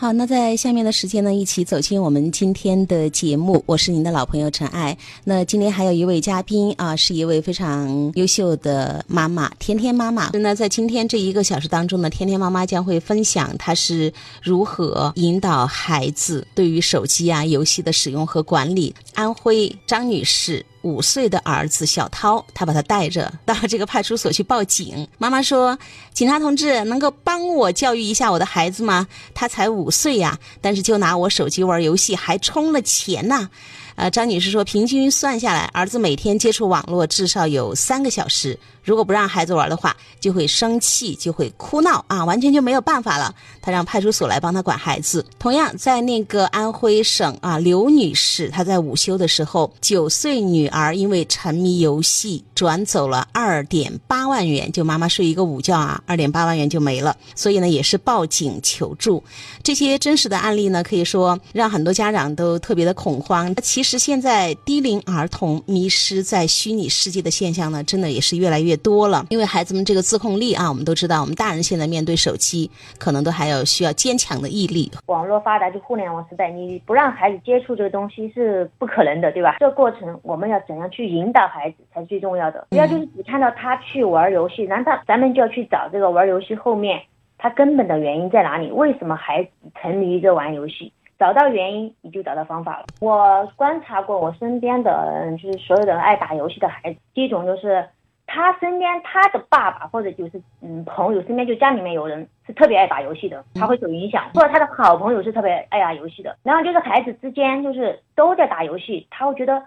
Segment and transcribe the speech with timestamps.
[0.00, 3.60] 好，那在下面的时间呢，一起走进我们今天的节目。
[3.66, 4.96] 我是您的老朋友陈爱。
[5.24, 10.30] 那今天还有一位嘉宾啊，是一位非常优秀的妈妈，甜甜妈妈。
[10.34, 18.94] 那在今天这一个小时当中呢，甜甜妈妈将会分享她是如何引导孩子对于手机啊游戏的使用和管理。
[19.18, 20.64] 安徽张女士。
[20.82, 25.06] 五岁的儿子小涛，他把他带着到这个派出所去报警。
[25.18, 25.76] 妈妈说
[26.14, 29.08] ：“警察同志，能够帮我教育一下我的孩子吗？
[29.34, 33.50] 他才五岁呀，但是就拿我手机玩游戏，还充了钱呢。”
[33.96, 38.56] 呃，张女士说，平均算下来，儿子每天接触网络至少有三个小时。
[38.88, 43.34] 如果不让孩子玩的话，就会生气，就会哭闹啊，完全就没有办法了。
[43.60, 45.22] 他让派出所来帮他管孩子。
[45.38, 57.14] 同样，在那个安徽省啊，刘女士，她在午休的时候，九岁女儿因为沉迷游戏，转走了二点八万元，就妈妈睡一个午觉啊，二点八万元就没了。
[57.34, 59.22] 所以呢，也是报警求助。
[59.62, 63.54] 这些真实的案例呢，可以说让很多家长都特别的恐慌。
[63.56, 68.77] 其实现在低龄儿童迷失在虚拟世界的现象呢，真的也是越来越。
[68.78, 74.90] 多了，因为孩子们这个自控力啊，我们都知道，我们大人现在面对手机，可能都还有需要坚强的毅力。
[75.06, 79.56] 网络发达，就互联网时代，你不让孩子接触这个东西是不可能的，对吧？
[79.60, 82.66] 这个过程我们要怎样去引导孩子才是最重要的。
[82.70, 87.00] 不要就是只看到他去玩游戏，然后他咱们就要去找这个玩游戏后面
[87.36, 88.70] 他根本的原因在哪里？
[88.70, 90.92] 为什么孩子沉迷于这玩游戏？
[91.18, 92.86] 找到原因，你就找到方法了。
[93.00, 97.84] 我观察过我身边的，就是所有的爱打游戏的孩子，第一种就是。
[98.30, 109.62] 他身边他的爸爸或者就是嗯朋友身边就家里面有人是特别爱打游戏的，他会受影响，或者他的好朋友是特别爱打游戏的，然后就是孩子之间就是都在打游戏，他会觉得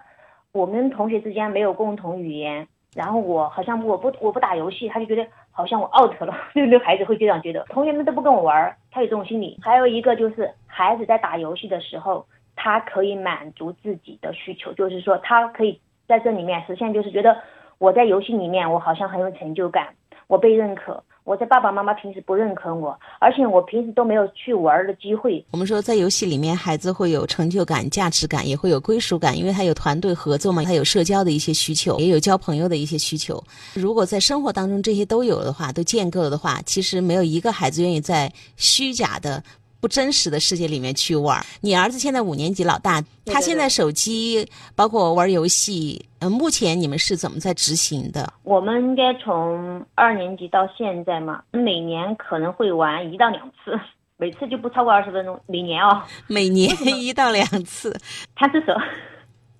[0.52, 9.58] 我们同学之间没有共同语言，然后我好像我不我不打游戏，他就觉得好像我 out 了， 就那孩子会这样觉得，同学们都不跟我玩，他有这种心理。
[9.60, 12.24] 还有一个就是孩子在打游戏的时候，
[12.54, 17.36] 他可以满足自己的需求，就是说他可以在这里面实现，就是觉得。
[17.82, 19.88] 我在游戏里面，我好像很有成就感，
[20.28, 21.02] 我被认可。
[21.24, 25.44] 我在爸爸妈妈平时不认可我，而且我平时都没有去玩的机会。
[25.50, 33.42] 我们说，在游戏里面，孩子会有成就感、价值感，也会有归属感，因为他有团队合作嘛，他有社交的一些需求，也有交朋友的一些需求。
[33.74, 39.42] 如果在生活当中这些都有的话，都建构了的话，其实没有一个孩子愿意在虚假的。
[39.82, 41.44] 不真实的世界里面去玩。
[41.60, 48.32] 你儿子现在五年级，老大，他现在手机包括玩游戏，嗯，目前你们是怎么在执行的？
[48.44, 53.76] 我们应该从二年级到现在嘛，每年可能会玩一到两次，
[54.18, 55.36] 每次就不超过二十分钟。
[55.46, 57.92] 每年哦，每年一到两次，
[58.36, 58.72] 他这手。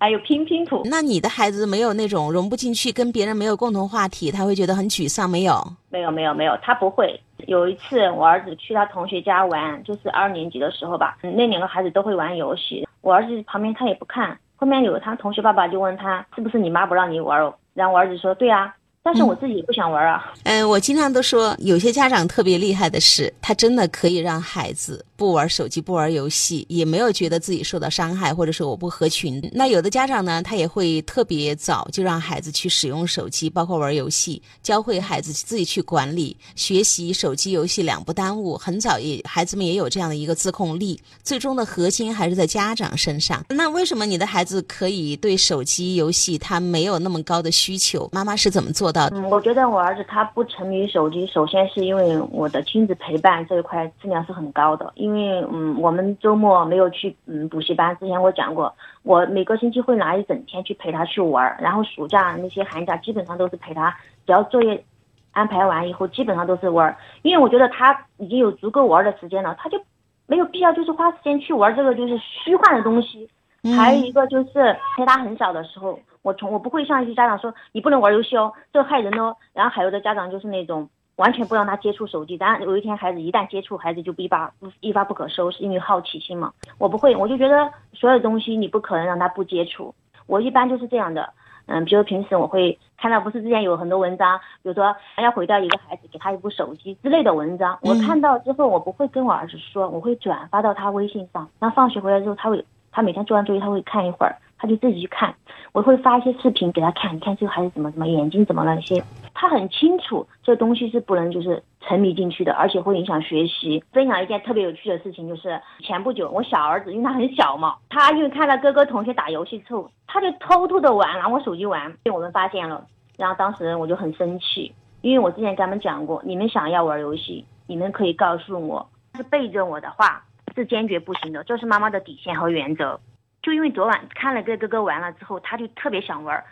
[0.03, 5.53] 还有拼拼图，那你的孩子没有那种融不进去，跟别人没有共同话题，他会觉得很沮丧，没有？
[5.89, 7.17] 没有没有没有，他不会。
[7.47, 18.75] 有一次我儿子去他同学家玩，就是二年级的时候吧，那两个孩子都会玩游戏，我儿子旁边他也不看，后面有他同学爸爸就问他是不是你妈不让你玩哦，然后我儿子说对啊。
[19.03, 20.33] 但是我自己也不想玩啊。
[20.43, 29.41] 嗯，我经常都说，有些家长特别厉害的是，他真的可以让孩子不玩手机、不玩游戏，也没有觉得自己受到伤害，或者说我不合群。
[29.53, 38.57] 那有的家长呢，他也会特别早就让孩子去使用手机，包括玩游戏，教会孩子自己去管理、学习手机游戏两不耽误。
[38.57, 40.97] 很早也孩子们也有这样的一个自控力。
[41.23, 43.43] 最终的核心还是在家长身上。
[43.49, 48.07] 那为什么你的孩子可以对手机游戏他没有那么高的需求？
[48.13, 48.92] 妈妈是怎么做？
[49.11, 54.91] 嗯，我觉得我儿子他不沉迷手机，首先是因为我的亲子陪伴这一块质量是很高的。
[54.95, 58.73] 因为嗯，我们周末没有去嗯补习班，之前我讲过，
[59.03, 63.89] 我每个星期会拿一整天去陪他去玩，然后暑假那些寒假基本上都是陪他，
[64.25, 64.83] 只要作业
[65.31, 66.95] 安排完以后，基本上都是玩。
[67.21, 69.79] 因为我觉得他已经有足够玩的时间了，他就
[70.27, 73.27] 没有必要就是花时间去玩这个就是虚幻的东西。
[73.75, 75.99] 还有一个就是陪他很小的时候。
[76.21, 79.35] 我从我不会像一些家长说你不能玩游戏哦，这害人哦。
[79.51, 86.53] 然后还有的家长就是那种完全不让他接触手机，然有一天孩子一旦接触，孩子就一发一发不可收拾，因为好奇心嘛。
[86.77, 89.93] 我不会，我就觉得所有东西你不可能让他不接触。
[90.25, 91.29] 我一般就是这样的，
[91.65, 101.49] 嗯，比如平时我会看到不是之前有很多文章，比如说要毁掉一个孩子，给他一部手机之类的文章，我看到之后我不会跟我儿子说，我会转发到他微信上。
[101.59, 102.63] 然后放学回来之后，他会
[102.93, 104.33] 他每天做完作业他会看一会儿。
[104.55, 105.35] 他就自己去看，
[105.73, 109.03] 我会发一些视频给他看，你看这个孩子怎么怎么眼睛怎么了那些，
[109.33, 113.83] 他很清楚这东西是不能就是沉迷进去的，而且会影响学习。
[113.91, 122.85] 分享一件特别有趣的事情，就是前不久我小儿子因为他很小嘛，他因为看到哥哥同学打游戏之后，他就偷偷的玩，拿我手机玩，被我们发现了，
[123.17, 130.23] 然后当时我就很生气，因为我之前跟他们讲过，你们想要玩游戏，你们可以告诉我，他是背着我的话。
[130.55, 132.99] 是坚决不行的，这是妈妈的底线和原则。
[133.41, 136.43] 就因为昨晚看了跟哥哥玩了之后，他就特别想玩。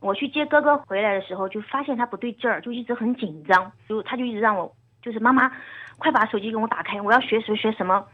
[0.00, 4.70] 我去接哥哥回来的时候，就发现他不对劲儿，就一直很紧张，就他就一直让我，
[5.02, 5.50] 就是妈妈，
[5.98, 8.06] 快把手机给我打开，我要学学学什么。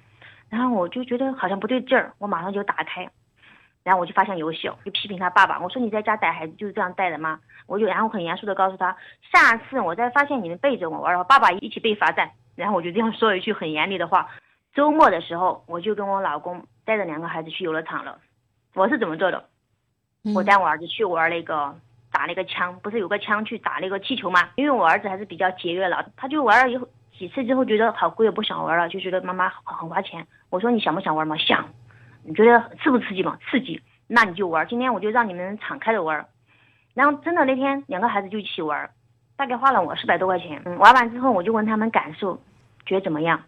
[0.48, 3.08] 然后我就觉得好像不对劲儿，我马上就打开，
[3.82, 7.40] 然后我就发现游戏，就批评他爸爸，我说你在家带孩子就是这样带的吗？
[7.66, 8.96] 我就然后很严肃的告诉他，
[9.32, 12.30] 下次我再发现你们背着我玩，爸爸一起被罚站。
[12.54, 14.28] 然后我就这样说了一句很严厉的话。
[14.74, 18.18] 周末的时候，我就跟我老公带着两个孩子去游乐场了。
[18.74, 19.44] 我是怎么做的？
[20.34, 21.74] 我带我儿子去玩那个
[22.10, 24.48] 打那个枪，不是有个枪去打那个气球吗？
[24.54, 30.26] 因为我儿子还是比较节约了，他就玩了以后几次之后觉得好贵，不想玩了，就觉得妈妈很花钱。
[30.48, 31.36] 我说你想不想玩嘛？
[31.36, 31.68] 想。
[32.24, 33.36] 你觉得刺不刺激嘛？
[33.50, 33.82] 刺激。
[34.06, 34.66] 那你就玩。
[34.68, 36.24] 今天我就让你们敞开的玩。
[36.94, 38.88] 然后真的那天两个孩子就一起玩，
[39.36, 40.62] 大概花了我四百多块钱。
[40.64, 42.38] 嗯，玩完之后我就问他们感受，
[42.86, 43.42] 觉得怎么样？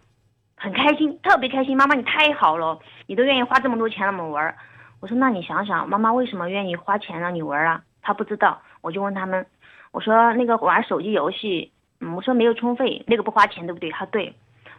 [0.57, 1.75] 很开心，特别开心。
[1.77, 4.55] 妈妈你太好了，你都愿意花这么多钱让我们玩。
[5.01, 7.83] 我说那你想想，妈妈为什么愿意花钱让你玩啊？
[8.01, 9.45] 他不知道，我就问他们，
[9.91, 13.91] 我说那个玩手机游戏，嗯，我说没有充费，那个不花钱对不对？
[13.91, 14.33] 他对。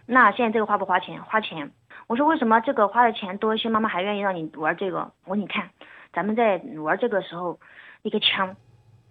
[0.07, 1.23] 那现在这个花不花钱？
[1.23, 1.71] 花钱。
[2.07, 5.11] 我说为什么这个花的钱多一些，妈妈还愿意让你玩这个？
[5.25, 5.69] 我说你看，
[6.13, 7.59] 咱们在玩这个时候，
[8.03, 8.57] 一个枪，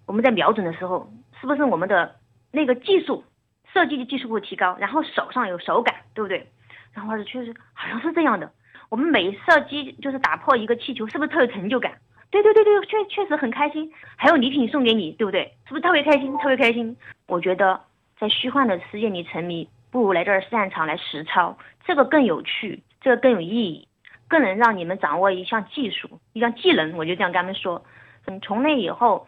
[0.05, 1.09] 我们在瞄准的时候，
[1.39, 2.15] 是不是我们的
[2.51, 3.23] 那个技术
[3.73, 4.75] 设计的技术会提高？
[4.79, 6.47] 然后手上有手感，对不对？
[6.95, 8.51] 然后儿子确实好像是这样的。
[8.89, 11.91] 我们每射击就是打破一个气球，是不是特有成就感？
[12.31, 13.91] 对对对对，确确实很开心。
[14.15, 15.43] 还有礼品送给你，对不对？
[15.65, 16.35] 是不是特别开心？
[16.37, 16.95] 特别开心。
[17.27, 17.79] 我觉得
[18.17, 23.87] 在虚幻的世界里沉迷，不如来这儿战场来实操，这个更有趣，这个更有意义，
[24.27, 26.95] 更能让你们掌握一项技术，一项技能。
[26.97, 27.83] 我就这样跟他们说。
[28.27, 29.27] 嗯，从那以后，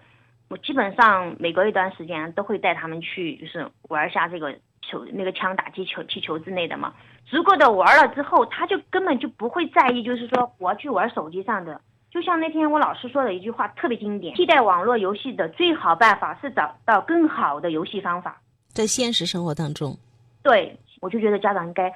[0.49, 4.57] 我基本上每隔一段时间都会带他们去，就是玩一下这个
[4.89, 6.93] 球，那个枪打气球、气球之类的嘛。
[7.25, 11.79] 足够的玩了之后，他就根本就不会在意，就是说我要去玩手机上的。
[12.09, 18.41] 就像那天我老师说的一句话，特别经典：替代网络游戏的最好办法是找到更好的游戏方法。
[18.69, 19.95] 在现实生活当中，
[20.41, 21.93] 对，我就觉得家长应该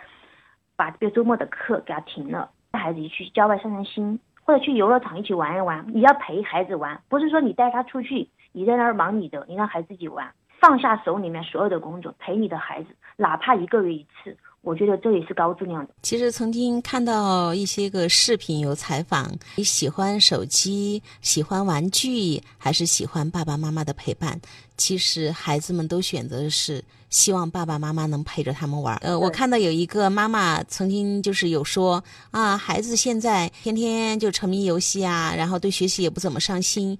[0.75, 5.85] 把这个周末的课给他停了，带孩子去郊外散散心，或者去游乐场一起玩一玩。
[5.87, 10.29] 你要陪孩子玩，不是说你带他出去，你在那儿忙你的，你让孩子自己玩，
[10.61, 14.37] 放下手里面所有的工作，陪你的孩子，哪怕一个月一次。
[14.61, 15.93] 我觉得这也是高质量的。
[16.03, 24.39] 其实曾经看到一些个视频有采访，你喜欢手机、喜欢玩具，还是喜欢爸爸妈妈的陪伴？
[24.77, 28.95] 其实孩子们都选择的是希望爸爸妈妈能陪着他们玩。
[28.97, 36.95] 呃，我看到有一个妈妈曾经就是有说啊，孩子现在天天就沉迷游戏啊，然后对学习也不怎么上心。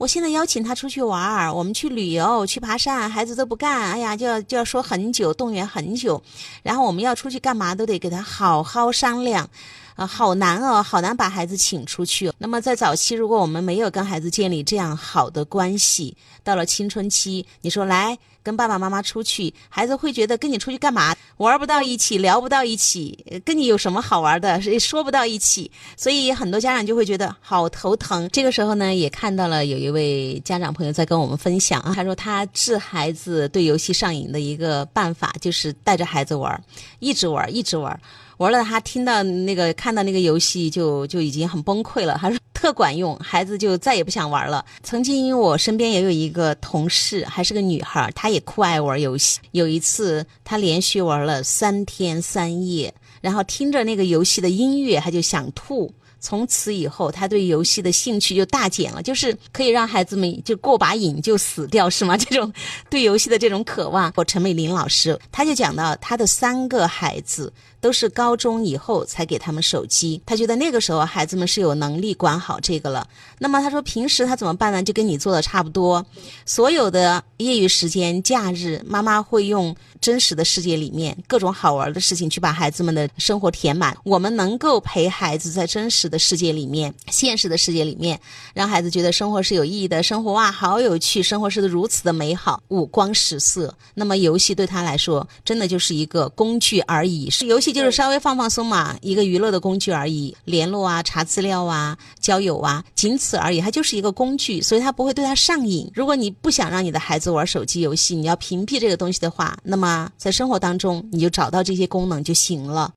[0.00, 3.90] 我现在邀请他出去玩儿，我们去旅游、去爬山，孩子都不干。
[3.90, 6.22] 哎呀，就要就要说很久，动员很久。
[6.62, 9.50] 然后我们要出去干嘛，都得给他好好商量。
[9.94, 12.32] 啊，好难哦，好难把孩子请出去。
[12.38, 21.14] 那么在早期，如果我们没有跟孩子建立这样好的关系，到了青春期，你说来跟爸爸妈妈出去，孩子会觉得跟你出去干嘛？
[21.36, 24.60] 玩不到一起，聊不到一起，跟你有什么好玩的？
[24.78, 28.28] 说不到一起，所以很多家长就会觉得好头疼。
[28.30, 36.62] 这个时候呢，也看到了有一位家长朋友在跟我们分享啊，他说他治孩子对游戏上瘾的一个办法，就是带着孩子玩，
[37.00, 37.98] 一直玩，一直玩。
[38.40, 42.16] 玩了，他听到那个看到那个游戏就就已经很崩溃了。
[42.18, 44.64] 他说特管用，孩子就再也不想玩了。
[44.82, 49.40] 曾经我身边也有一个同事，还是个女孩，她也酷爱玩游戏。
[49.50, 55.92] 有一次，她连续玩了三天三夜，然后听着那个游戏的音乐，她就想吐。
[56.22, 62.14] 从此以后，他对游戏的兴趣就大减了，就是可以让孩子们就过把瘾就死掉，是吗？
[62.14, 62.52] 这种
[62.90, 64.12] 对游戏的这种渴望。
[64.16, 73.06] 我陈美玲老师他就讲到，他的三个孩子都是高中以后才给他们手机，他觉得那个时候孩子们是有能力管好这个了。
[73.38, 74.82] 那么他说平时他怎么办呢？
[74.82, 76.04] 就跟你做的差不多，
[76.44, 79.74] 所有的业余时间、假日，妈妈会用。
[80.00, 83.94] 真实的世界里面，各种好玩的事情去把孩子们的生活填满。
[84.02, 88.18] 我们能够陪孩子在真实的世界里面、现实的世界里面，
[88.54, 93.76] 让孩子觉得生活是有意义的，生活哇好有趣，生活是如此的美好，五光十色。
[93.92, 97.28] 那么游戏对他来说，真的就是一个工具而已。
[97.28, 103.60] 是游戏就是稍微放放松嘛，一个娱乐的工具而已，联络啊、查资料啊、交友啊，仅此而已。
[103.60, 105.90] 它就是一个工具，所以它不会对它上瘾。
[105.94, 110.08] 如果你不想让你的孩子玩手机游戏，你要屏蔽这个东西的话，那么。
[110.16, 112.88] 在生活当中，你就找到这些功能就行了。